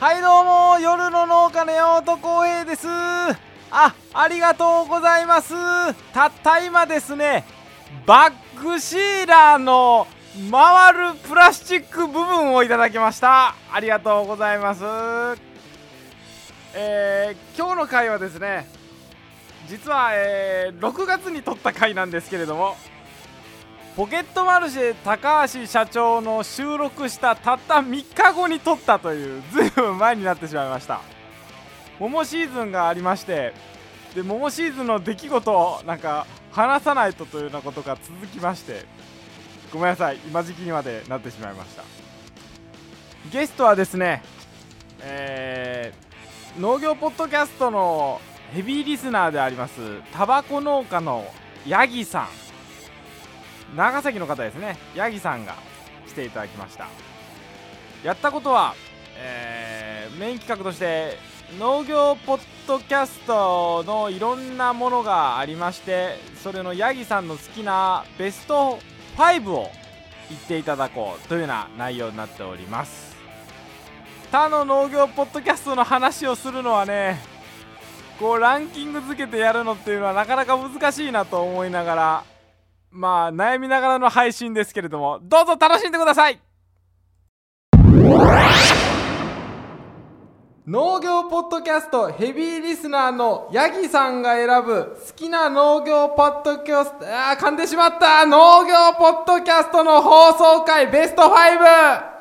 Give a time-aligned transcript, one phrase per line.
[0.00, 2.88] はいどうも夜の農家の山本浩平です。
[3.70, 5.52] あありがとうございます。
[6.14, 7.44] たった今ですね
[8.06, 10.06] バックシーラーの
[10.50, 13.56] 回るプラスチック部分をいただきました。
[13.70, 14.82] ありがとうございます。
[16.74, 18.77] えー、今日の回はですね
[19.68, 22.76] 実は、えー、6月に撮った回なんですけれども
[23.96, 31.00] ポケットマルシェ高橋社長の収録したたった3日後に撮ったというずいぶん前になってしまいました。
[31.98, 33.52] 桃シーズンがありまして
[34.14, 38.84] で桃シーズンの出来事をなんか話さないとというようなことが続きまして
[39.72, 41.82] ごめんなさい今時期にまでなってしまいました。
[43.32, 44.22] ゲストはですね
[45.00, 48.20] えー、農業ポッドキャストの
[48.52, 51.26] ヘビーリスナーでありますタバコ農家の
[51.66, 52.28] ヤギさん。
[53.76, 54.78] 長崎の方ですね。
[54.94, 55.54] ヤギさんが
[56.06, 56.86] 来ていただきました。
[58.02, 58.74] やったことは、
[59.18, 61.18] えー、メイン企画として
[61.58, 68.78] 農業ポッドキャストのいろんなものがありましてそれのヤギさんの好きなベスト
[69.16, 69.70] 5を
[70.30, 73.14] 言っていただこうというような内容になっております。
[74.30, 77.37] 他の農業ポッドキャストの話をするのはね
[78.18, 82.24] こうランキング付けてやるのっていうのはなかなか難しいなと思いながら
[82.90, 86.40] まあ悩みながらの配信ですけれどもどうぞ楽しんでください。
[90.66, 98.26] 農業ポッドキャストヘビーリスナーのヤギさんが選ぶ好きな農業ポッドキャストあー噛んでしまった。
[98.26, 102.18] 農業ポッドキャストの放送回ベスト 5!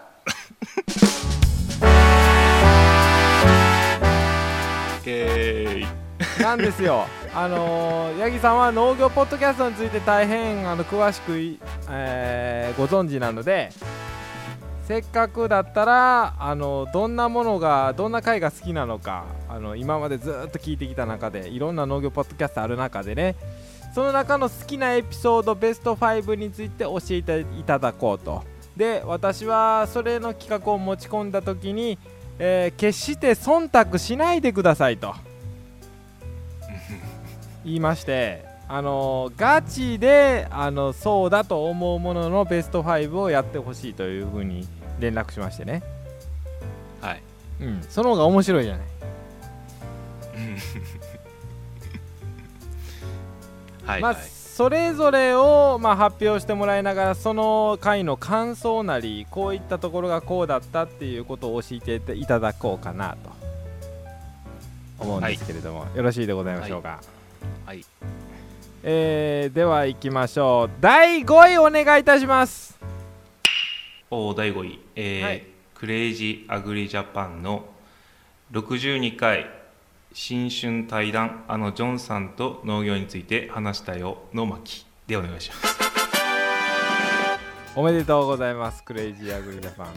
[5.07, 5.66] え ー、
[6.47, 7.05] なんですよ。
[7.35, 11.33] あのー、八木さんは農業ポッドキャストについて大変あの詳しく、
[11.89, 13.69] えーご存知なので
[14.85, 23.35] せっかくだったらあのどんなものがどんな回が好きなのかあの今までずっと聞いてきた中でいろんな農業ポッドキャストある中でね
[23.93, 28.43] その中の好きなエピソードベスト5について教えていただこうと。
[28.77, 31.97] で私はそれの企画を持ち込んだ時に、
[32.39, 35.26] えー決して忖度しないでくださいと。
[37.67, 44.67] 言いましてあのガチであのそうだと思うもののベスト5をやってほしいというふうに
[44.99, 45.83] 連絡しましてね、
[47.01, 47.21] はい。
[47.61, 48.87] うん、その方が面白いじゃない。
[53.85, 54.15] まあ、 はいはい。
[54.15, 63.29] それぞれを、まあ、発表してもらいながらその回の感想なりこういったところがこうだったっていうことを教えていただこうかなと
[64.97, 67.16] 思うんですけれども、よろしいでございましょうか、はい
[68.83, 70.69] えーでは行きましょう。
[70.79, 72.77] 第5位お願いいたします。
[74.09, 75.43] お第5位、えーはい。
[75.75, 77.65] クレイジーアグリジャパンの
[78.51, 79.47] 62回
[80.13, 85.77] 新春対談あのジョンさんと農業について話したよの巻でお願いします。
[87.75, 89.87] おめでとうございますクレイジーアグリジャパン。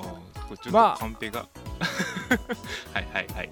[0.00, 0.04] あー
[0.48, 0.94] これちょっまあ。
[0.94, 1.40] とカンペが、
[2.92, 3.50] はいはいはい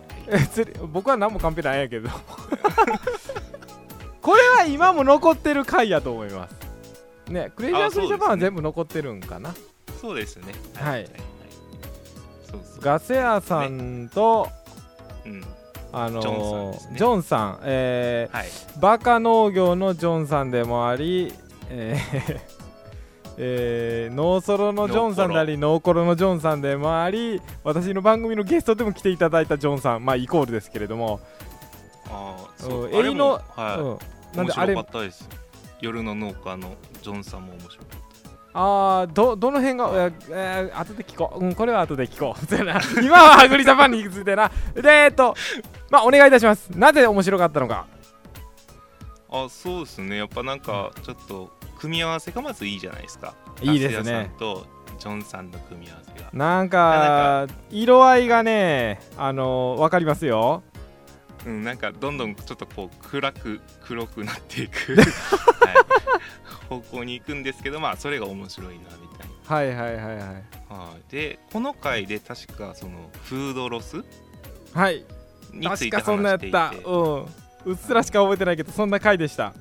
[0.93, 2.09] 僕は何もカンペないんやけど。
[4.21, 6.55] これは今も残ってる回やと思います。
[7.31, 9.55] ねクレイジーアグリジャパンは全部残ってるんかな、
[10.01, 10.55] そうですね。
[10.75, 11.07] はい。
[12.51, 12.81] そうそう。
[12.81, 14.49] ガセアさんと、
[15.25, 15.45] うん。
[15.93, 16.99] あのージョンさんですね。
[16.99, 18.49] ジョンさんえーはい。
[18.81, 21.33] バカ農業のジョンさんでもあり、
[21.69, 22.54] えー
[23.37, 26.05] えーノーソロのジョンさんでありノーコロ。
[26.05, 30.05] のジョンさんでもあり私の番組のゲストでも来ていただいたジョンさん。
[30.05, 31.21] まあイコールですけれども、
[32.09, 32.87] あーそう。
[32.87, 35.29] あれうんエイのもはい、うん、なんであれ面白かったです。
[35.81, 38.05] 夜の農家のジョンさんも面白かった
[38.57, 42.45] あーどどの辺が、えーえー後で聞こう、うん、これは後で聞こう。
[43.05, 44.51] 今はアグリジャパンについてな。
[44.75, 45.35] でえーっと
[45.91, 46.69] まあお願いいたします。
[46.69, 47.87] なぜ面白かったのか。
[49.31, 50.19] あそうですね。
[50.19, 51.51] やっぱなんかちょっと
[51.85, 53.35] 組み合わせがまずいいじゃないですか。
[53.61, 54.31] いいですね。
[54.39, 54.67] と
[54.99, 56.31] ジョンさんの組み合わせが。
[56.33, 60.63] なんか色合いがねあのわかりますよ。
[61.45, 65.07] うんなんかどんどんちょっとこう暗く黒くなっていく、 はい、
[66.71, 70.17] 方向に行くんですけどまあそれが面白いなみたいはいはいはいはい。
[70.17, 74.03] な、はい、でこの回で確かそのフードロス
[74.73, 75.05] はい。
[75.53, 76.71] について確かそんなやった。
[76.71, 77.27] てうん。
[77.67, 79.53] うっすらしか覚えてないけどそんな回でした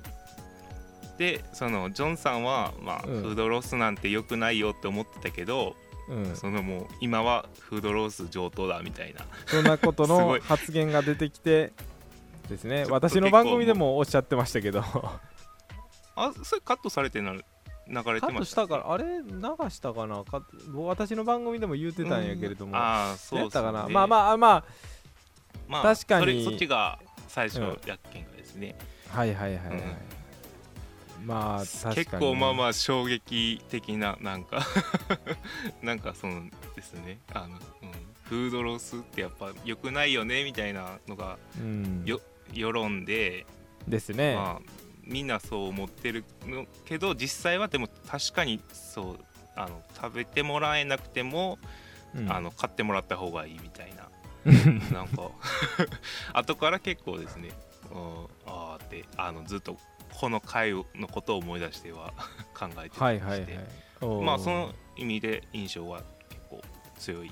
[1.24, 3.22] でそのジョンさんは、まあうん。
[3.22, 5.78] フードロスなんて良くないよって思ってたけど
[6.10, 6.36] うん。
[6.36, 9.22] そのもう今はフードロス上等だみたいな。
[9.46, 11.72] そんなことの 発言が出てきて
[12.50, 12.86] ですね。
[12.90, 14.84] 私の番組でもおっしゃってましたけど。
[16.16, 17.46] あそれカットされてなる
[17.88, 20.24] 流れカットしてましたたからあれ流したかな？
[20.24, 20.44] か
[20.74, 24.64] 私の番組でも言ってたんやけれども、ああそうやったかな、ねまあまあま
[25.70, 26.26] まあ確かに。
[26.26, 27.00] それそっちが
[27.30, 27.68] 最初うん。
[27.86, 28.76] やっけんがですね、
[29.14, 29.82] あはいはいはいはい、
[31.26, 34.66] まあ確かに、結構まあまあ衝撃的ななんか
[35.82, 36.44] なんかその
[36.76, 37.20] ですね。
[37.34, 37.60] あの、うん、
[38.24, 42.22] フードロスってやっぱ良くないよねみたいなのがうん、よ
[42.52, 43.46] 世論で、
[43.88, 44.72] ですね、まあ
[45.04, 49.20] みんなそう思ってるのけど実際はでも確かにそう
[49.56, 51.58] あの食べてもらえなくても、
[52.16, 52.32] うん。
[52.32, 54.10] あの買ってもらった方がいいみたいな。
[54.92, 55.32] なんか
[56.34, 57.50] 後から結構ですね、
[57.94, 59.78] うん、あーってあのずっと
[60.20, 62.14] この回のことを思い出しては
[62.54, 64.24] 考えてたりして、はいはいはい。
[64.24, 66.62] まあその意味で印象は結構
[66.98, 67.32] 強い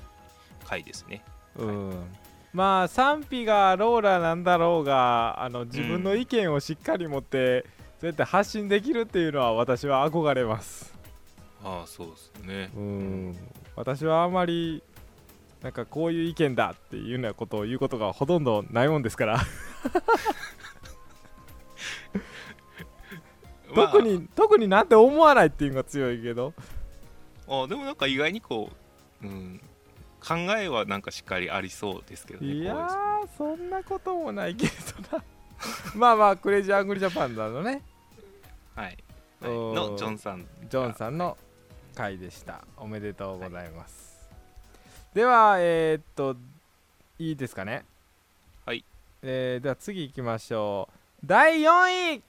[0.66, 1.24] 回ですね。
[1.58, 2.06] うん。
[2.54, 7.66] まあ賛否がローラなんだろうがあの自分の意見をしっかり持って、
[8.00, 10.94] そうやって発信できるっていうのは私は憧れます。
[11.64, 12.72] ああそうですね。
[12.76, 13.38] うん。
[13.76, 14.84] 私はあまり
[15.62, 19.40] なんかこういう意見だっていうようなことを言うことがほとんどないもんですから
[23.76, 23.88] まあ。
[23.88, 26.54] 特に特になんて思わないっていうのが強いけど。
[27.48, 28.70] あでもなんか意外にこ
[29.22, 29.62] う、うん、
[30.26, 32.54] 考えはなんかしっかりありそうですけどね。
[32.54, 32.88] いや
[33.38, 35.24] そんなこともないけどな。
[35.96, 37.82] まあまあクレイジーアングリジャパンダのね。
[38.76, 38.98] はい、
[39.42, 40.48] はい、のジョンさん。
[40.70, 41.38] ジョンさんの
[41.94, 42.64] 回でした。
[42.78, 44.30] おめでとうございます、
[45.14, 46.38] ではえーっと
[47.20, 47.84] いいですかね？
[48.66, 48.86] はい、
[49.22, 51.26] えーでは次行きましょう。
[51.26, 52.24] 第4位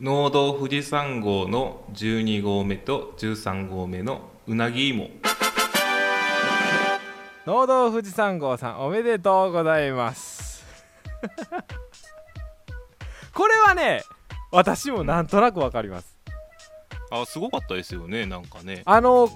[0.00, 5.10] 農道富士山号の12号目と13号目のうなぎ芋。
[7.44, 10.64] 農道富士山号さんおめでとうございます。
[13.34, 14.04] これはね
[14.52, 16.16] 私もなんとなくわかります。
[17.10, 19.28] あすごかったですよねなんかね、あの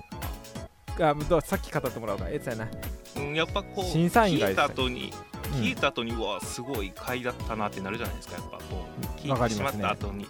[1.01, 2.27] あどうさっき語ってもらおうか。
[2.29, 2.69] えつやな、
[3.17, 5.13] うん、やっぱこう審査員が聞いた後に
[5.55, 5.61] うん。
[5.61, 9.03] 聞いた後にうわすごい回だったなってなるじゃないですかやっぱこう。
[9.19, 10.29] 聞いてしまった後に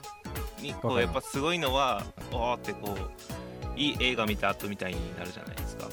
[0.63, 5.89] にこうやっぱすごいのはおーってこういい映画見た後みたいになるじゃないですか、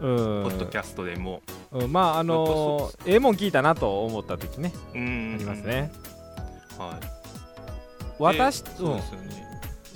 [0.00, 0.42] うん。
[0.44, 1.42] ポッドキャストでも。
[1.72, 4.72] うんまああのーええもん聞いたなと思った時ね。
[4.94, 5.90] うんありますね。
[6.78, 7.06] はい。
[8.18, 9.44] 私でそうですよね、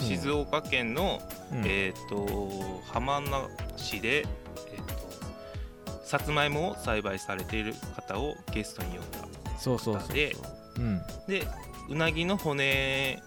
[0.01, 0.07] うん。
[0.07, 1.21] 静岡県の、
[1.53, 1.63] うん。
[1.65, 2.27] えっ、と
[2.93, 9.19] 浜名市で、えー、とさつまいもを栽培されている方をゲストに呼んだ
[9.59, 10.15] そうそうそうそう。
[10.15, 10.37] で
[10.79, 11.01] うん。
[11.29, 11.47] で
[11.89, 13.23] うなぎの骨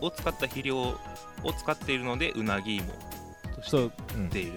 [0.00, 0.96] を使った肥料を
[1.58, 2.84] 使っているのでうなぎ芋
[3.56, 3.80] として売
[4.16, 4.18] う。
[4.20, 4.52] んっている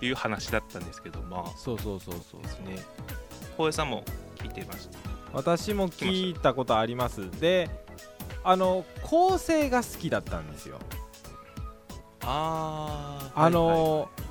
[0.00, 1.50] という話だったんですけどまあ。
[1.56, 2.76] そうそうそうそうですね。
[3.56, 4.02] 浩平さんも
[4.36, 4.98] 聞いてました？
[5.32, 7.30] 私も聞いたことあります。
[7.40, 7.70] で
[8.44, 10.78] あの構成が好きだったんですよ。
[12.24, 14.22] ああのー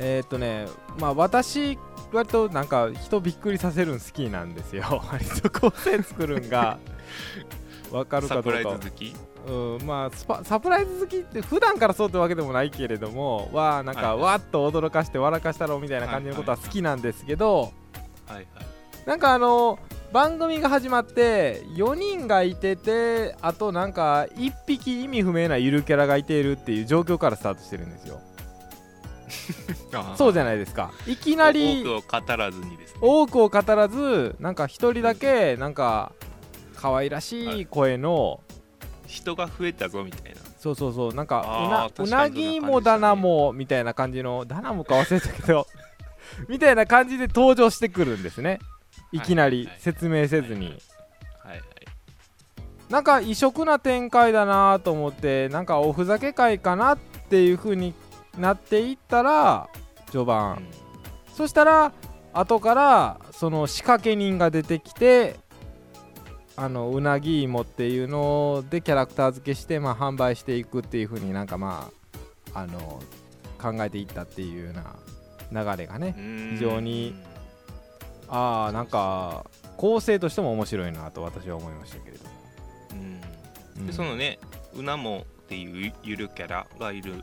[0.00, 0.66] えーっとね
[1.00, 1.78] まあ私
[2.12, 4.84] 割となんか人びっくりさせるん好きなんですよ。
[5.12, 6.78] 割と構成作るんが
[7.90, 9.14] わかるかサプどうかライズ好き？
[9.46, 9.52] う
[9.82, 17.72] ん、まあサプライズ好きって普段からそうってわけでもないけれどもわあなんかわーっと驚かして笑かしたろうみたいな感じのことは好きなんですけど
[18.26, 18.46] はいはい。
[19.06, 19.78] なんかあの
[20.12, 28.20] 番組が始まって4人がいててあとなんか1匹意味不明なゆるキャラがいているっていう状況からスタートしてるんですよ。
[30.16, 30.92] そうじゃないですか。
[31.06, 32.98] いきなり多くを語らずにですね。
[33.02, 36.12] 多くを語らずなんか一人だけなんか
[36.78, 38.40] 可愛らしい声の。
[39.06, 40.40] 人が増えたぞみたいな。
[40.58, 41.14] そうそうそう。
[41.14, 45.66] なんかうなうなぎもダナもみたいな感じのダナもか忘れたけど
[46.48, 48.60] みたいな感じで登場してくるんですね。
[49.10, 50.78] いきなり説明せずに。
[52.90, 57.92] なんか異色な展開だなと思ってなんかおふざけ会かなっていう風に
[58.38, 59.68] なっていったら
[60.10, 60.66] 序盤、
[61.34, 61.92] そしたら
[62.32, 65.36] 後からその仕掛け人が出てきて
[66.60, 71.88] あのうなぎ芋っていうのでキャラクター付けして、まあ、販売していくっていう風になんかま
[72.52, 73.00] ああの
[73.62, 74.70] 考えていったっていうよ
[75.52, 76.50] うな流れがねうん。
[76.54, 77.14] 非常に
[78.28, 79.46] ああなんか
[79.76, 84.40] 構成としても面白いなと私は思いましたけれども、でそのね
[84.74, 87.18] うなもっていうゆるキャラがいるん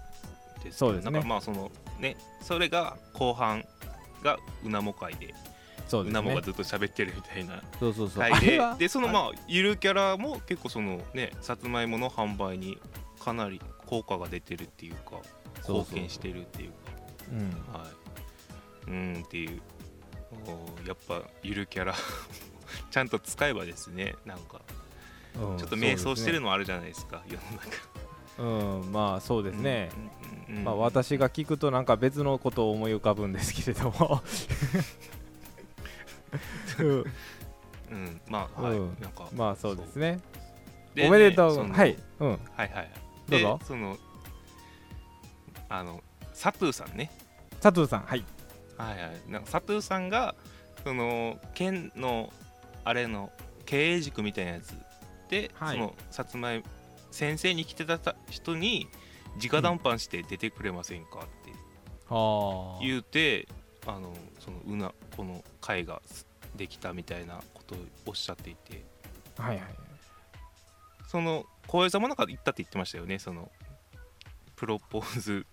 [0.63, 1.12] ですそうですね。
[1.12, 3.65] なんかまあそのねそれが後半
[4.24, 5.34] がうなも会で
[5.88, 7.62] そうがずっと喋ってるみたいな。
[7.80, 8.20] そうそうそう。
[8.20, 12.77] 回ででそのまあゆるキャラも結構そのねさつまいもの販売に
[13.20, 15.22] かなり効果が出てるっていうか
[15.68, 16.72] 貢献してるっていう
[17.32, 17.51] うん。
[17.72, 17.86] かは
[18.88, 18.92] い。
[18.92, 19.62] うんっていう。
[20.86, 21.94] やっぱゆるキャラ
[22.92, 24.62] ちゃんと使えばですねなんか。
[25.36, 25.58] うん。
[25.58, 28.82] ちょっと迷走してるののあるじゃないですか世の中。
[28.84, 28.92] うん。
[28.92, 29.89] まあそうですね、
[30.48, 30.63] うんうんうん。
[30.65, 34.22] まあ、私が聞くとなんか別のことを思い浮かぶんですけれども
[36.79, 37.05] うん。
[37.91, 38.22] うん。
[38.29, 38.98] まあはい、うん。
[39.00, 40.20] なんかまあそうですね。
[40.94, 42.91] でおめでとう、はい、うん、はいはい
[43.29, 43.58] どうぞ。
[43.60, 43.98] でその
[45.67, 46.01] あの
[46.34, 47.12] サトゥーさんね。
[47.62, 48.01] 佐藤さん。
[48.03, 48.24] はい。
[48.77, 49.32] はいはい。
[49.32, 50.36] なんかサトゥーさんが
[50.84, 52.32] その県の
[52.84, 53.32] あれの
[53.65, 54.74] 経営軸みたいなやつ
[55.29, 55.77] で、はい。
[55.77, 56.63] そのさつまい
[57.12, 58.88] 先生に来てた人に
[59.41, 61.51] 直談判して出てくれませんかって
[62.10, 63.48] あ言うて、
[63.88, 66.01] あのそのうなこの会が
[66.55, 68.84] できたみたいなことをおっしゃっていて。
[69.38, 69.65] はいはい
[71.07, 73.19] その小江さんもなんか言ったって言ってましたよね。
[73.19, 73.50] その
[74.55, 75.45] プロポーズ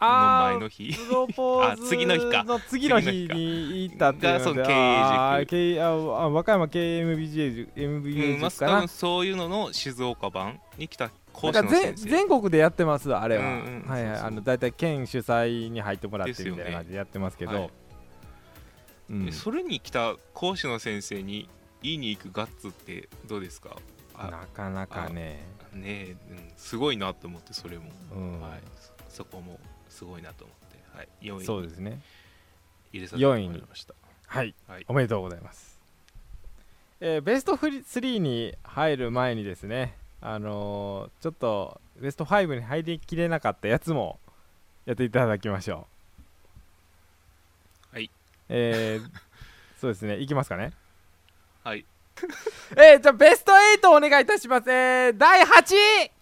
[0.00, 0.94] の前の日。
[0.94, 2.44] プロポーズ あ次の日か。
[2.44, 4.60] の次の日に行ったっていうので。
[4.62, 8.72] が経営塾あ和歌山 KMBJ 塾う MBA んまあ、塾かな。
[8.72, 12.10] 多分そういうのの静岡版に来た講師の先生。
[12.10, 14.20] 全国でやってますあれは、うんうんはいはい。
[14.20, 17.70] あのだいたい県主催に入ってもらってみたいな感じでやってますけど、はい
[19.12, 19.26] うん。
[19.26, 21.48] でそれに来た講師の先生に
[21.82, 23.76] 言いに行くガッツってどうですか？
[24.14, 25.44] あなかなかね。
[25.72, 28.40] ねえ、うん、すごいなと思ってそれも、うん。
[28.40, 28.60] はい、
[29.08, 31.44] そそこもすごいなと思って、はい、4位に。
[31.44, 32.00] そうですね。
[32.92, 33.94] 入れさせてもらいました。
[34.26, 34.54] はい。
[34.66, 34.84] はい。
[34.88, 35.80] おめでとうございます、
[37.00, 44.20] えーベスト3に入る前にですねあのーちょっとベスト5に入りきれなかったやつも
[44.86, 45.76] やっていただきましょう。
[45.78, 45.86] はい
[48.48, 49.32] えー
[49.82, 50.18] そうですね。
[50.18, 50.70] いきますかね。
[51.64, 51.84] はい。
[52.78, 56.12] えー、じゃあベスト8お願いいたします、えー、第8位。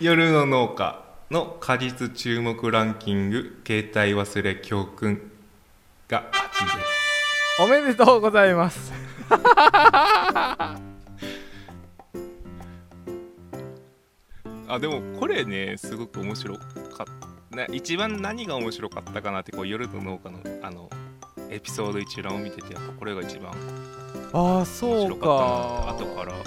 [0.00, 5.30] 夜の農家の果実注目ランキング携帯忘れ教訓
[6.08, 7.62] が8位です。
[7.62, 8.92] おめでとうございます。
[14.66, 16.66] あでもこれねすごく面白かっ
[17.20, 20.90] たな一番何が面白かったかなってこう夜の農家のあの
[21.50, 23.52] エピソード一覧を見ててやっぱこれが一番
[24.32, 26.42] ああ面そう白か後から、はい。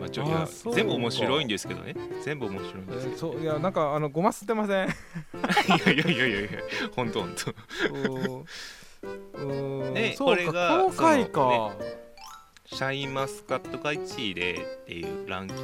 [0.00, 1.94] まあ、ちょあいや全部面白いんですけどね。
[2.22, 4.88] 全部面白いんえですけーそういやなんかあのごますってません。
[4.88, 4.92] ど、
[5.76, 6.48] いやいやいやいやいや
[6.94, 7.54] ほんとほんと。
[9.92, 11.76] ねこれがこの回か、
[12.64, 15.62] シャインマスカットが1位でっていうランキング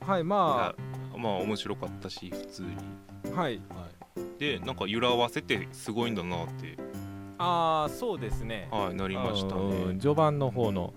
[0.00, 2.68] はいまがまあ面白かったし普通に、
[3.34, 3.60] あはい。
[3.68, 6.76] はい、でなんか揺らわせてすごいんだなって、
[7.38, 8.68] ああそうですね。
[8.70, 10.92] はい、なりましたうんね序盤の方の。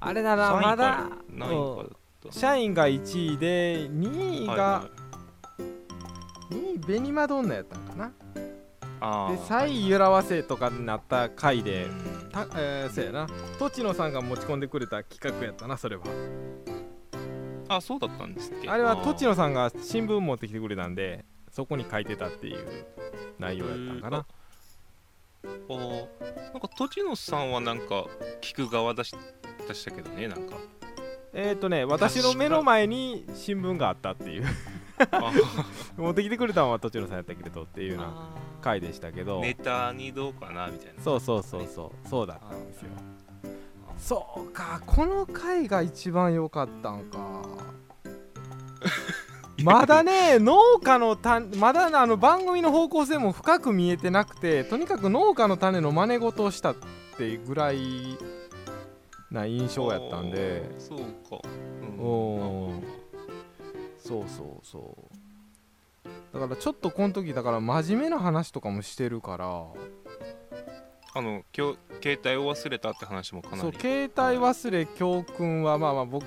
[0.00, 1.08] あれだな3位まだ
[2.30, 4.90] 社員が1位で2位がはいは、
[6.50, 8.08] 2位ベニマドンナやったんかな。
[8.08, 8.14] で
[9.00, 12.30] あー3位揺らわせとかになった回で、うん。
[12.30, 13.26] たえー、そうやな。
[13.58, 16.04] 栃野さんが持ち込んでくれた企画やったなそれは
[17.68, 18.68] あそうだったんですっけ？
[18.68, 22.86] あれは栃野野さんが新聞持ってきてくれたんでそこに書いてたっていう
[23.38, 24.26] 内容やったんかな。
[26.52, 28.06] なんか栃野さんはなんか
[28.40, 29.14] 聞く側だし
[29.68, 30.56] でしたけどねなんか。
[31.32, 34.44] えっ、ー、とね私の目の前に新聞があったっていう。
[35.10, 35.32] あ
[35.98, 39.40] 持ってきてくれたのは栃野さんやったけどっていうようなあ回でしたけど。
[39.40, 41.02] ネタにどうかなみたいな。
[41.02, 42.08] そうそうそうそう。
[42.08, 42.88] そうだったんですよ。
[43.98, 47.33] そうかこの回が一番良かったんか
[49.64, 56.76] まだね農家の種まだあの番組の方向性も深く見えてなくてとにかく農家の種の真似事をしたっ
[57.16, 58.18] てぐらい
[59.30, 60.62] な印象やったんで。
[60.78, 61.04] そうか、
[61.82, 62.82] うん。
[63.98, 64.96] そうそうそ
[66.34, 66.38] う。
[66.38, 69.64] だからちょっとこの時だから真面目な話とかもしてるから。
[71.16, 73.60] あの今日携帯を忘れたって話もかなり。
[73.62, 76.24] そう携帯忘れ教訓はまあまあ僕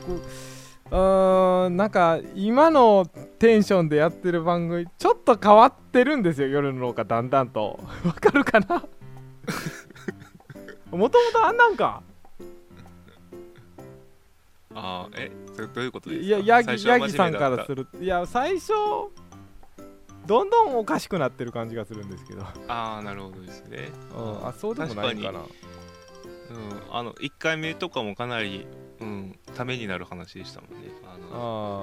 [0.90, 3.06] うーんなんか今の
[3.40, 7.80] テンションでやってる番組ちょっと変わってるんですよ夜の廊下だんだんと。
[8.06, 8.84] わかるかな？
[10.92, 12.02] もともとあんなんか。
[14.74, 15.32] ああえ？
[15.54, 16.26] それどういうことですか？
[16.28, 16.78] いやヤギ
[17.12, 17.88] さんからする。
[18.00, 18.74] いや最初
[20.26, 23.90] どんどんおかしくなってる感じがするんですけど、ああなるほどですね。
[24.14, 25.40] うん、あそうでもないんかな。
[25.40, 25.46] うん
[26.92, 28.68] あの1回目とかもかなり、
[29.00, 30.78] うん、ためになる話でしたもんね。
[31.06, 31.26] あの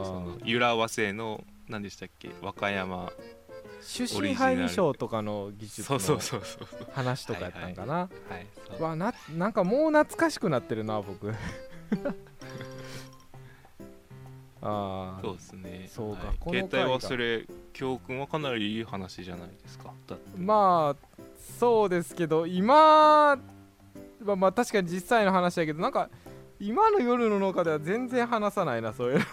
[0.03, 2.31] あそのー揺らわせの何でしたっけ？
[2.43, 3.11] 和歌山
[3.83, 5.99] 出身配備賞とかの技術の
[6.93, 8.09] 話とかやったんかな、
[8.81, 11.33] わななんかもう懐かしくなってるな僕。
[14.67, 15.89] ああそうですね。
[15.93, 16.37] そうかはい。
[16.65, 19.93] 携帯忘れ教訓はかなりいい話じゃないですか？
[20.39, 21.17] まあ
[21.59, 23.37] そうですけど今
[24.21, 26.09] まあまあ確かに実際の話だけどなんか
[26.67, 29.25] 今の夜の農家では全然話さないなそういうの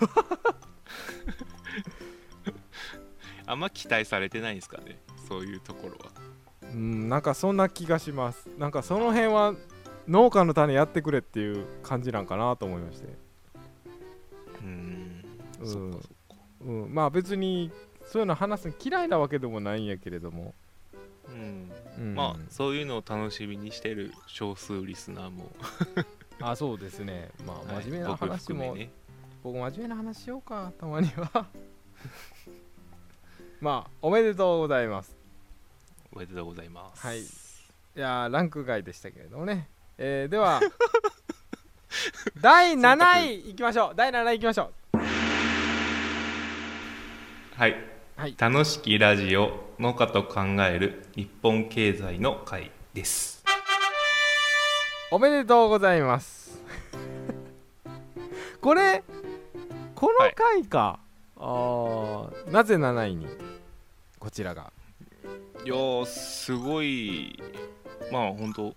[3.45, 6.11] あんま期待されてないんですかねそういうところは。
[6.73, 8.49] うんなんかそんな気がします。
[8.57, 9.53] なんかその辺は
[10.07, 13.07] 農家の種やってくれっていう感じなんかなと思いまして。
[13.07, 15.25] うーん
[15.61, 16.83] うん。
[16.83, 17.71] うん、まあ別に
[18.05, 20.53] そういうの話すの嫌いなわけでもないんやけれども、
[21.27, 21.71] うん。
[21.97, 25.49] うん、まあそういうのを楽しみにしてる少数リスナーも
[26.49, 27.29] あそうですね。
[27.45, 27.85] まあはい。
[27.85, 28.91] 真面目な僕話も、含めね。
[29.43, 31.47] 僕真面目な話しようかたまには。
[33.61, 35.15] まあおめでとうございます。
[36.11, 37.05] おめでとうございます。
[37.05, 37.21] はい。
[37.21, 37.25] い
[37.95, 39.67] やーランク外でしたけれどもね、
[39.97, 40.61] えーでは
[42.39, 43.95] 第7位いきましょう。
[43.95, 44.71] 第7位いきましょ
[47.55, 47.75] はい、う
[48.15, 48.35] はい。
[48.37, 53.40] 楽しきラジオ農家と考える日本経済の会です
[55.13, 56.63] おめでとうございます。
[58.61, 59.03] これ
[59.93, 61.01] この回か、
[61.35, 63.27] あーなぜ7位に？
[64.19, 64.71] こちらが。
[65.65, 67.37] いやーすごい。
[68.09, 68.73] まあ本当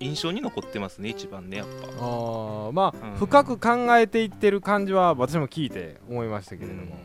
[0.00, 1.88] 印象に残ってますね一番ねやっぱ。
[1.88, 3.16] あーまあ、うん。
[3.16, 6.96] 深く考えていってる感じは私も聞いて思いましたけれども。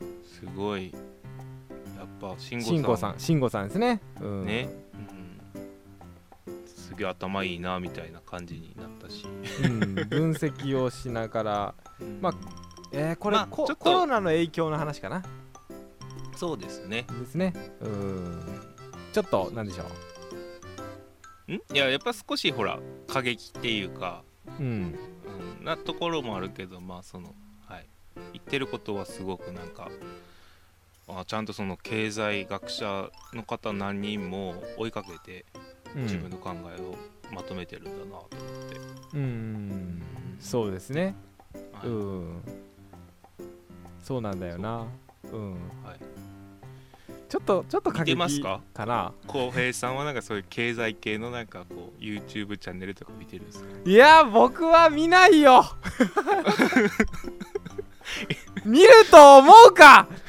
[0.00, 0.22] うん。
[0.24, 0.92] すごい。
[1.98, 3.14] やっぱ慎慎吾吾さん。
[3.18, 4.81] 慎吾さんですね、うん、ね、うん、
[6.92, 9.24] すげえ頭いいなみたいな感じになったし、
[9.64, 11.74] うん、分析をしながら。
[12.20, 12.34] まあ
[12.92, 15.22] えー、これ、コまあコロナの影響の話かな。
[16.36, 17.06] そうですね。
[17.08, 17.54] ですね。
[17.80, 18.60] うん。
[19.14, 19.84] ちょっとなんでしょ
[21.50, 21.54] ん？
[21.54, 24.22] いややっぱ少しほら過激っていうか、
[24.58, 24.94] ううん。
[25.58, 27.34] うん、なところもあるけどまあその
[27.66, 27.86] はい。
[28.34, 29.88] 言ってることはすごくなんか
[31.08, 36.96] あちゃんとその経済学者の方何人も追いかけてうん自分の考えを
[37.34, 38.32] まとめてるんだなと思って、
[39.14, 40.02] うん。
[40.40, 41.14] そうですね。
[41.72, 41.88] はい。
[41.88, 42.42] うん。
[44.02, 44.86] そうなんだよな。
[45.32, 45.52] うん。
[45.52, 45.56] は
[45.94, 45.98] い。
[47.28, 48.60] ちょっとちょっと過見て激ますか？
[48.74, 49.12] かな。
[49.26, 53.66] 浩平さんはなんかそういう経済系のなんかこう YouTube チャンネルとか見てるんですか？
[53.86, 55.64] いや僕は見ないよ。
[58.66, 60.08] 見ると思うか？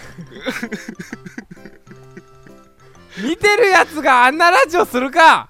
[3.22, 5.50] 見てるやつがあんなラジオするか？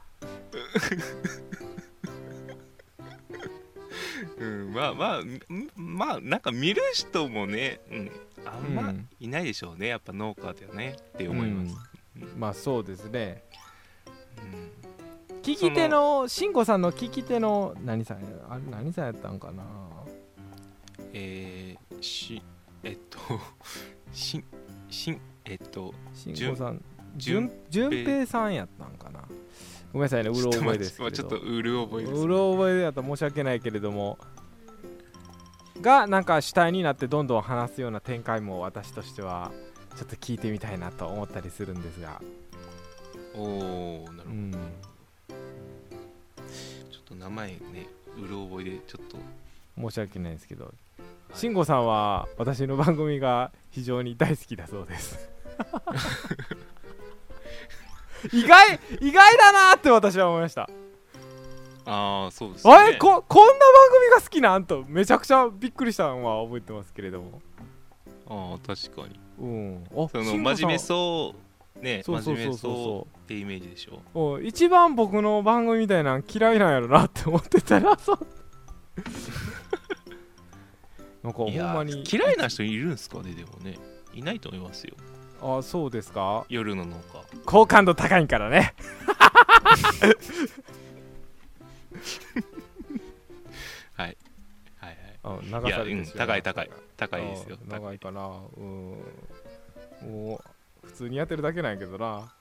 [4.38, 5.40] うん、まあまあん
[5.76, 8.12] まあなんか見る人もね、うん、
[8.46, 11.76] あんまうんいないでしょうねやっぱ農家ではねって思います、
[12.22, 12.40] うん。
[12.40, 13.44] まあそうですね。
[15.30, 15.42] うん。
[15.42, 18.18] 聞き手の慎吾さんの聞き手の何さん
[18.50, 19.64] あれ何さんやったんかな？
[21.14, 22.42] えー、し
[22.84, 23.20] えっと
[24.12, 24.44] し
[24.90, 26.84] しんえっと慎吾さん
[27.16, 29.22] じゅん順順平さんやったんかな？
[29.94, 31.16] ごめんなさいねうろ覚えですけれど。
[31.16, 34.18] ちょっとうる覚えです、うろ覚えだと申し訳ないけれども。
[35.82, 39.52] がなんか主体になってどんどん話すような展開も私としては
[39.98, 42.22] ちょっと聞いてみたいなと思ったりするんですが、
[43.36, 49.18] おおなるほど、うん、ちょっと名前ねうる覚えでちょっと。
[49.76, 50.66] 申し訳ないですけど。
[50.66, 50.68] い。
[51.34, 55.30] 慎吾さんは私の番組が非常に大好きだそうです
[58.32, 60.70] 意外意外だなって私は思いました。
[61.86, 62.74] ああそうですね。
[62.74, 63.60] あれここんな番
[64.00, 67.42] 組が好きなんとめちゃくちゃびっくりしたのは覚えてますけれども。
[68.28, 69.20] ああ確かに。
[69.40, 69.84] うん。
[69.92, 71.36] あその真面目そ
[71.80, 72.58] うねそうそう真面目そう。
[72.58, 74.02] そうそうってイメージでしょ？
[74.14, 78.20] お一番僕の番組みたいなん嫌いなんやろなって思ってたら そう。
[81.22, 82.04] なんかほんまに。
[82.10, 83.78] 嫌いな人いるんすかねでもね。
[84.14, 84.96] いないと思いますよ
[85.44, 86.46] あそうですか？
[86.50, 87.24] 夜の農家。
[87.46, 88.74] 好感度高いんからね。
[93.96, 94.18] はい。
[94.78, 96.70] はいあ流さいやれてしまうん高い高い。
[96.98, 97.58] 高いあですよ。
[97.68, 98.22] 長いかな。
[98.58, 98.98] うん。
[100.04, 100.42] も
[100.84, 102.34] う普通にやってるだけなんやけどな。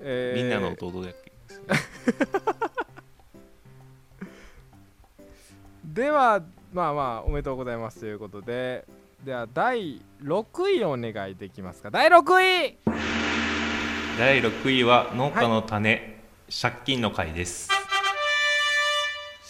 [0.00, 0.42] えー。
[0.42, 1.66] みんなの弟だけですね
[5.84, 8.84] ではまあまあおめでとうございますということで
[9.24, 11.90] では第6位お願いできますか。
[11.90, 12.78] 第6位。
[14.18, 16.22] 第6位は農家の種、
[16.62, 17.70] 借金の会です。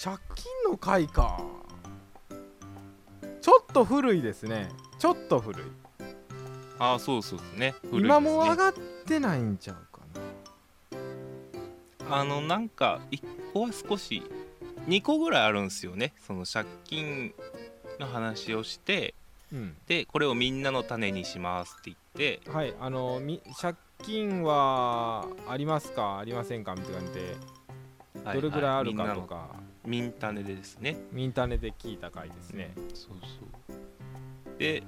[0.01, 1.41] 借金の回か。
[3.41, 4.69] ちょっと古いですね。
[5.01, 5.67] ちょっと古い。
[6.79, 7.59] ああそうそうですね。
[7.59, 7.75] ね。
[7.91, 10.03] 今も上がってないんちゃうか
[12.09, 12.17] な。
[12.17, 14.23] あのなんか1個は少し
[14.87, 16.13] 2個ぐらいあるんですよね。
[16.25, 17.35] その借金
[17.99, 19.15] の話をして
[19.55, 19.77] うん。
[19.87, 26.19] でこれをみんなの種にしますって言ってはいあのみ借金はありますか？
[26.19, 26.75] ありませんか？
[26.75, 27.37] みたいな感じで
[28.35, 29.49] どれぐらいあるかとか、
[29.85, 30.97] ミンタネでですね。
[31.13, 32.75] ミンタネで聞いた回ですね。
[32.95, 33.75] そうそ
[34.55, 34.59] う。
[34.59, 34.83] で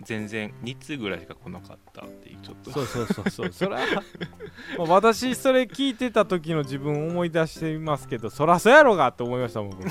[0.00, 2.70] 全然2通ぐらいしか来なかったっていうちょっと。
[2.70, 3.52] そうそうそうそう。
[3.52, 3.78] そら
[4.78, 9.82] まあ私それ聞いてた時の自分思い出していますけどそらそうやろがって思いましたもん僕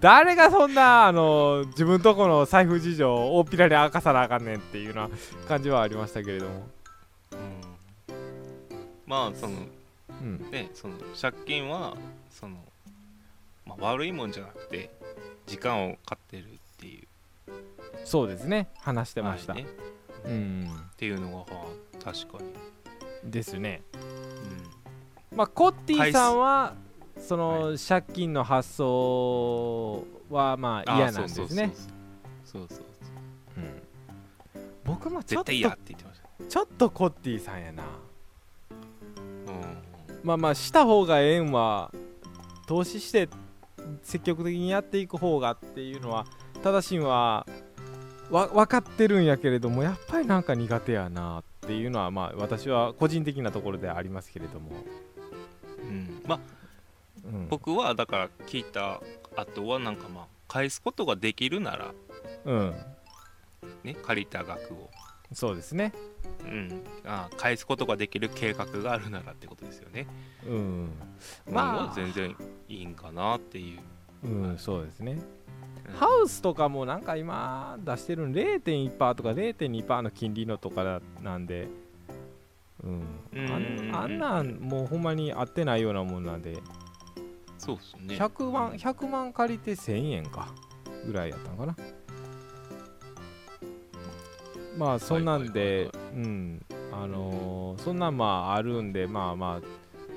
[0.00, 5.10] 誰がそんなあの自分とこの財布事情を大っぴらに明かさなあかんねんっていうような
[5.46, 6.66] 感じはありましたけれども。
[7.32, 7.38] うん。
[9.06, 9.66] まあその
[10.08, 10.50] うん。
[10.50, 11.96] ねその借金は
[12.30, 12.56] その、
[13.66, 14.90] まあ、悪いもんじゃなくて
[15.46, 16.46] 時間を買ってるっ
[16.78, 17.06] ていう。
[18.04, 18.68] そうですね。
[18.78, 19.68] 話してました、はいね。
[20.24, 20.70] うん。
[20.92, 21.46] っていうのがは
[22.02, 22.38] 確か
[23.22, 23.82] に、ですね。
[25.32, 26.74] うまあコッティさんは
[27.20, 31.72] その借金の発想はまあん、嫌なんですね。
[32.44, 32.84] そうそうそうそう
[33.58, 33.60] う。
[33.60, 33.82] ん。
[34.84, 36.44] 僕もちょっと絶対嫌って言ってました。
[36.48, 37.84] ちょっとコッティさんやな。
[39.46, 39.90] うん。
[40.22, 41.92] まあまあした方がええんは
[42.66, 43.28] 投資して
[44.02, 46.26] 積極的にやっていく方がっていうのは
[46.62, 47.46] 正しいんは
[48.30, 54.70] わ分かってるんやけれどもやっぱりなんか苦手やなっていうのはまあ私は個人的なところではありますけれども、
[55.82, 56.59] うん、まあうん、
[57.48, 59.00] 僕はだから聞いた
[59.36, 61.94] 後はなんかまあ返すことができるなら
[62.44, 62.74] うん。
[63.84, 64.90] ね借りた額を、
[65.32, 65.92] そうですね。
[66.44, 70.06] うん、あ返すことができる計画があるならってことですよね。
[70.46, 70.90] うん。
[71.46, 72.34] ままああ全然
[72.68, 75.18] いいんかなっていう、うんそうですね。
[75.86, 75.94] うん。
[75.94, 81.68] ハウスとかもなんか今出してるの0.1%とか0.2%の金利のとかなんで。
[82.82, 83.02] うん。
[83.34, 83.94] あん。
[83.94, 86.58] あんなんもうほんまに合ってないようなもんなんで
[87.76, 88.24] そうですね。
[88.24, 90.48] 100万100万借りて1000円か。
[91.06, 91.76] ぐらいやったのかな。
[94.76, 96.64] まあそんなんで、うん。
[96.92, 99.66] あのーそんなんまああるんでまあまあ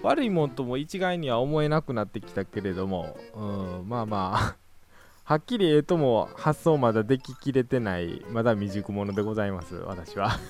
[0.01, 4.57] 悪いもんとも一概には思えなくなってきたけれども、うん、まあまあ
[5.23, 10.31] はっきりええとも発想まだでききれてないまだ未熟者でございます私は。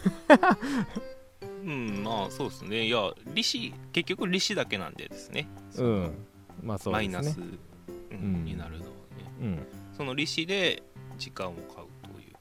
[1.63, 2.87] うんまあそうですね。
[2.87, 5.47] いや利子結局利子だけなんでですね。
[5.77, 6.25] うん
[6.61, 7.13] まあそうですね。
[7.13, 7.59] マイナス、うん
[8.11, 8.95] うんになるのはね。
[9.41, 9.67] うん。
[9.95, 10.83] その利子で
[11.17, 12.33] 時間を買うという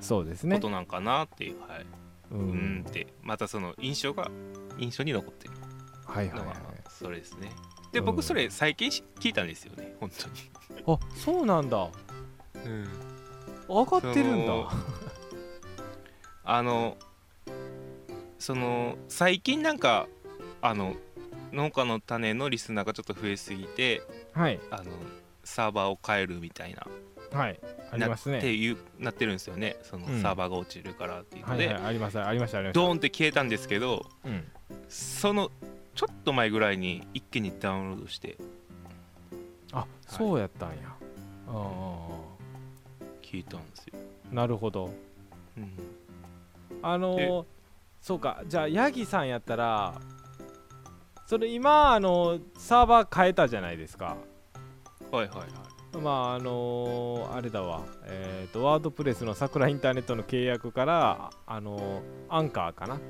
[0.00, 1.86] そうですねことなんかなっていう、はい、
[2.30, 2.78] ううん。
[2.80, 3.08] んって。
[3.22, 4.30] またその印象が
[4.78, 5.54] 印象に残ってる
[6.06, 6.56] はいはいはい
[6.88, 7.50] それですね。
[7.92, 8.04] でうん。
[8.06, 10.34] 僕それ最近し聞いたんですよね本当に。
[10.86, 11.88] あそうなんだ。
[12.64, 12.88] うん。
[13.68, 14.52] 上がってるんだ。
[16.44, 16.96] あの
[18.38, 20.06] その最近なんか
[20.62, 20.94] あの
[21.52, 24.60] 農家の種のリスナーがちょっと増えすぎてはい。
[24.70, 24.92] あの
[25.44, 26.86] サーバーを変えるみたいな
[27.32, 27.60] はい。
[27.92, 28.34] ありますね。
[28.36, 29.76] なっていうなってるんですよね。
[29.82, 30.22] そのうん。
[30.22, 31.84] サーバーが落ちるからっていうので、はいはい。
[31.86, 34.44] ありますありましたありましたドーンって消えたんですけどうん。
[34.88, 35.50] その
[35.94, 38.36] ちょっと前ぐらいに一気にダウンロードして。
[39.72, 40.76] あそうやったんや。
[41.48, 42.08] あ
[43.22, 43.98] 聞いたんですよ、
[44.32, 44.92] あなるほど。
[45.56, 45.72] うん、
[46.82, 47.44] あのー
[48.00, 48.42] そうか。
[48.46, 50.00] じゃあヤギさんやったら
[51.26, 54.16] それ今あのサーバー変えたじゃないですか。
[55.10, 55.98] はいはいはい。
[55.98, 57.82] まああのーあれだわ。
[58.04, 63.00] えっ、とワードプレスの桜インターネットの契約からあのーアンカーかな。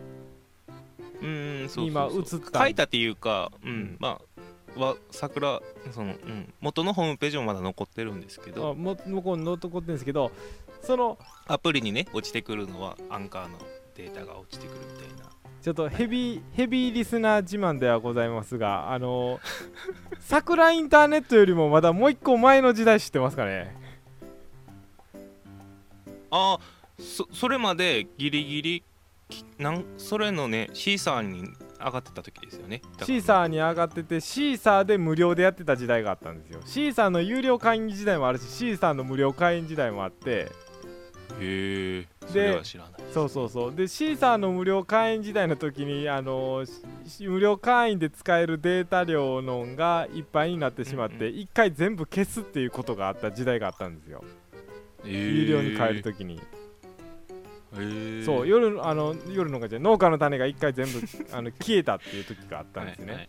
[1.22, 1.86] うんそうそうそう。
[1.86, 2.60] 今映った。
[2.60, 3.70] 書いたっていうか、うん。
[3.70, 3.96] うん。
[4.00, 5.60] まあは桜
[5.92, 10.30] その、うん、元のホームページもまだ残ってるんですけあども向こうに残ってるんですけど
[10.82, 13.58] そのアプリにね落ちてくるのはアンカーの
[13.94, 15.30] データが落ちてくるみたいな
[15.66, 19.40] ちょっとヘビーヘビーリスナー自慢ではございますがあのー
[20.20, 23.74] 桜インターネットよりもまだもう一個前の時代知ってますかね？
[26.30, 28.84] ああそそれまでギリギリ
[29.28, 31.48] きなんそれのねシーサーに
[31.80, 32.80] 上がってた時ですよね。
[33.02, 36.60] シーサーに上がっててシーサーで無料でやってた時代があったんですよ。
[36.64, 40.52] シーサーの有料会員時代もあるしシーサーの無料会員時代もあって
[41.40, 42.92] へえそれは知らない。
[43.12, 43.74] そうそうそう。
[43.74, 46.64] でシーサーの無料会員時代の時にあの
[47.06, 54.24] し無料会員で使えるデータ量のがいっぱいになってしまってうん一、回全部消すっていうことがあった時代があったんですよ、
[55.04, 56.40] 有料に変える時に、
[58.24, 61.00] そう夜あの夜のがじゃ農家の種が一回全部
[61.32, 63.28] あの消えたっていう時があったんですね、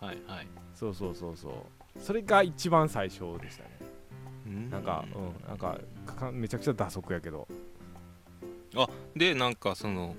[0.00, 0.46] はいはい、はいはい。
[0.74, 1.52] そうそうそうそう。
[1.98, 3.70] それが一番最初でしたね。
[3.80, 3.85] うん
[4.70, 7.48] なんかうんなんかかめちゃくちゃ打足やけど。
[9.14, 10.14] でなんかその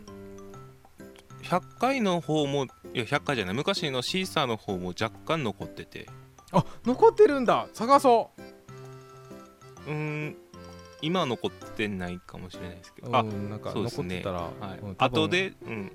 [1.44, 6.08] 100回の方もいや100回じゃない昔のシーサーの方も若干残ってて。
[6.52, 7.68] あ残ってるんだ。
[7.74, 8.32] 探そ
[9.86, 9.90] う。
[9.90, 10.36] ーん
[11.02, 14.22] 今は残ってないかもしれないですけうどあんなんかそうですね。
[14.24, 14.80] 残ってたら、はい。
[14.98, 15.92] 後で、うん、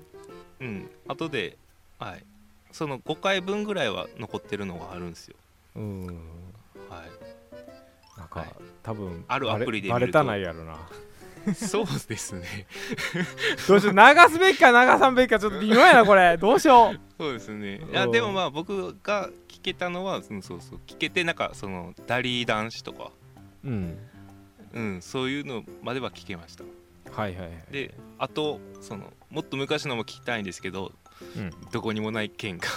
[0.61, 1.57] うん後で
[1.99, 2.25] はい。
[2.71, 5.35] その5回分ぐらいは残ってるのがあるんですよ。
[5.75, 6.05] うん。
[6.07, 7.22] はい
[8.17, 8.49] なんか、はい。
[8.81, 10.77] 多分あるアプリでバレたないやろな。
[11.53, 12.67] そうですね。
[13.67, 16.37] どうしよう流すべきか流さんべきかちょっと微妙やなこれ。
[16.37, 16.99] どうしよう。
[17.17, 17.81] そうですね。
[17.91, 23.11] いやうんでもまあ僕が聞けたのはうんそうそう聞けてなんかそのダリー男子とか。
[23.65, 23.97] うん。
[24.73, 26.63] うんそういうのまでは聞けました。
[27.11, 30.93] はいはいはいであとそのもっと昔のも聞きたいんですけど
[31.71, 32.67] どこにもない県が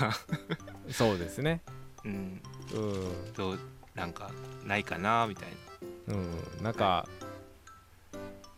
[0.86, 1.62] うん、 そうですね。
[2.04, 2.42] うん。
[2.74, 3.56] うん
[3.96, 4.30] なんか
[4.64, 5.48] ないかなみたい
[6.06, 6.14] な。
[6.14, 7.08] うんなんか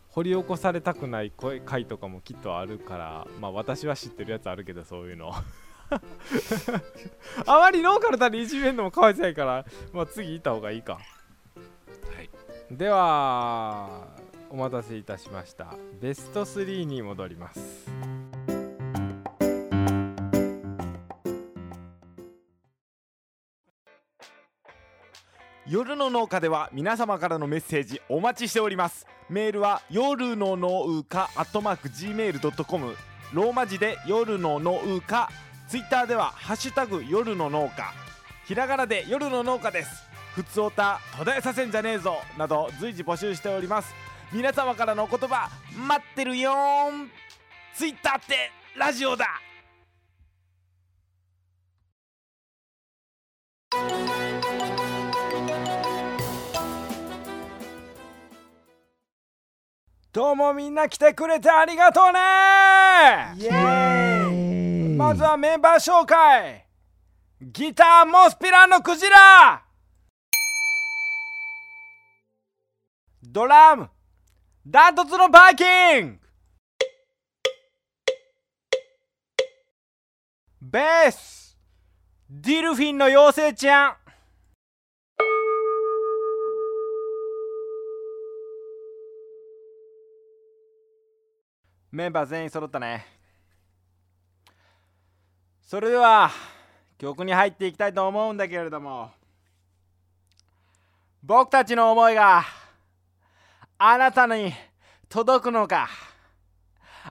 [0.09, 5.33] 掘り起こされたくない声回とかもきっとあるからまあ私は知ってるやつあるけどそういうの。
[7.47, 10.93] あまりノーカルたにいじめんのもかわいそうやから、まあ、次行った方がいいか。
[10.93, 11.01] は
[12.21, 12.29] い。
[12.69, 14.07] では
[14.51, 15.75] お待たせいたしました。
[15.99, 17.88] ベスト3に戻ります
[25.69, 29.05] 夜の農家では皆様からのメッセージお待ちしております。
[29.29, 32.95] メールは夜の農家アットマーク Gmail.com
[33.33, 35.29] ローマ字で夜の農家。
[35.67, 37.93] ツイッターではハッシュタグ夜の農家。
[38.47, 39.91] ひらがなで夜の農家です。
[40.33, 42.15] ふつおた途絶えさせんじゃねえぞ。
[42.35, 43.93] など随時募集しております。
[44.33, 45.51] 皆様からのお言葉
[45.87, 47.11] 待ってるよーん。
[47.75, 49.27] ツイッターってラジオだ。
[60.11, 62.19] どうもみんな来てくれてありがとうね。
[63.37, 64.95] イエーイ。
[64.95, 66.65] まずはメンバー紹介。
[67.39, 69.63] ギターモスピランのクジラ。
[73.21, 73.87] ドラム。
[74.65, 76.19] ダントツのバイキング。
[80.59, 81.55] ベース。
[82.31, 84.08] ディルフィンの妖精ちゃん
[91.91, 93.05] メンバー全員揃ったね。
[95.61, 96.31] それでは
[96.97, 99.11] 曲に入っていきたいと思うんだけれども
[101.23, 102.43] 僕たちの思いが
[103.77, 104.53] あなたに
[105.07, 105.89] 届くのか。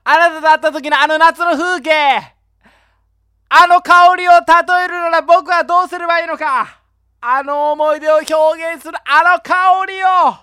[0.05, 1.91] あなたと会った時のあの夏の風景
[3.49, 6.81] あの香りを例えるなら僕はどうすればいいのか。
[7.21, 10.35] あの思い出を表現するあの香りを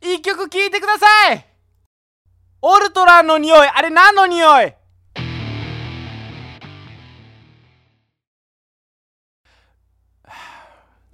[0.00, 1.53] 一曲聴いてください。
[2.66, 3.68] オルトランの匂い。
[3.68, 4.72] あれ何の匂い？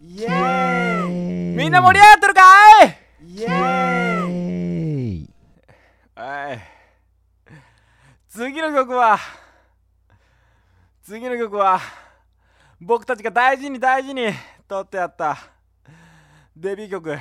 [0.00, 1.56] イエーイ。
[1.56, 2.42] みんな盛り上がってるか
[2.84, 2.96] い？
[3.34, 4.30] イエー
[5.24, 5.30] イ。
[6.14, 6.60] はい
[8.28, 9.18] 次の曲は
[11.02, 11.80] 次の曲は
[12.80, 14.28] 僕たちが大事に大事に
[14.68, 15.36] 撮ってやった
[16.56, 17.18] デビュー曲。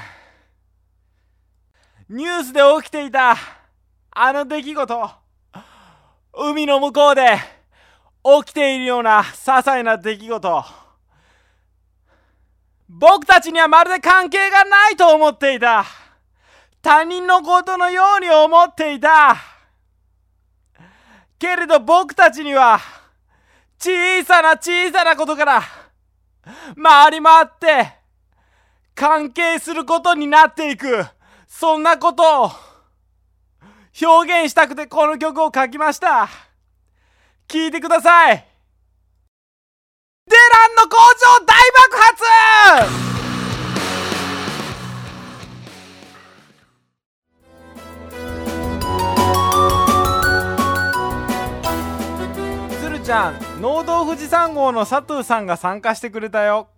[2.09, 3.35] ニュースで起きていた
[4.21, 5.11] あの出来事。
[6.33, 7.37] 海の向こうで
[8.43, 10.65] 起きているような些細な出来事。
[12.89, 15.85] 僕たちにはまるで関係がないと思っていた。
[16.81, 19.37] 他人のことのように思っていた。
[21.39, 22.77] けれど僕たちには
[23.79, 25.63] 小さな小さなことから
[26.75, 27.93] 回り回って
[28.93, 31.05] 関係することになっていく。
[31.47, 32.68] そんなことを
[34.01, 36.29] 表現したくてこの曲を書きました。
[37.47, 38.45] 聴いてください。
[40.27, 42.23] デランの工場大爆発！
[52.81, 56.69] 鶴ちゃん農道富士山号の佐藤さんが参加してくれたよ。